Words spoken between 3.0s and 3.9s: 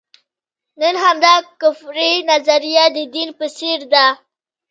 دین په څېر